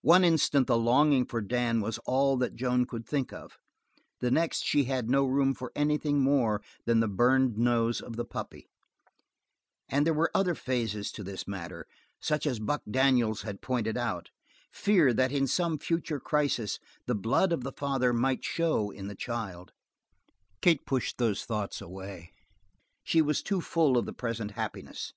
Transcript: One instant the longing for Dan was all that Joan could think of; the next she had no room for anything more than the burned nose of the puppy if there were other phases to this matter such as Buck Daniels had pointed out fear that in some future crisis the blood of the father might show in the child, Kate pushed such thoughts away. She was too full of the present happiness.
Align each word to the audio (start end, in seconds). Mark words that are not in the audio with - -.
One 0.00 0.24
instant 0.24 0.66
the 0.66 0.78
longing 0.78 1.26
for 1.26 1.42
Dan 1.42 1.82
was 1.82 1.98
all 2.06 2.38
that 2.38 2.54
Joan 2.56 2.86
could 2.86 3.06
think 3.06 3.34
of; 3.34 3.58
the 4.18 4.30
next 4.30 4.64
she 4.64 4.84
had 4.84 5.10
no 5.10 5.26
room 5.26 5.52
for 5.52 5.72
anything 5.76 6.20
more 6.22 6.62
than 6.86 7.00
the 7.00 7.06
burned 7.06 7.58
nose 7.58 8.00
of 8.00 8.16
the 8.16 8.24
puppy 8.24 8.70
if 9.92 10.04
there 10.04 10.14
were 10.14 10.30
other 10.34 10.54
phases 10.54 11.12
to 11.12 11.22
this 11.22 11.46
matter 11.46 11.86
such 12.18 12.46
as 12.46 12.58
Buck 12.60 12.80
Daniels 12.90 13.42
had 13.42 13.60
pointed 13.60 13.98
out 13.98 14.30
fear 14.72 15.12
that 15.12 15.32
in 15.32 15.46
some 15.46 15.78
future 15.78 16.18
crisis 16.18 16.78
the 17.04 17.14
blood 17.14 17.52
of 17.52 17.62
the 17.62 17.72
father 17.72 18.14
might 18.14 18.42
show 18.46 18.88
in 18.90 19.06
the 19.08 19.14
child, 19.14 19.72
Kate 20.62 20.86
pushed 20.86 21.16
such 21.18 21.44
thoughts 21.44 21.82
away. 21.82 22.32
She 23.04 23.20
was 23.20 23.42
too 23.42 23.60
full 23.60 23.98
of 23.98 24.06
the 24.06 24.14
present 24.14 24.52
happiness. 24.52 25.12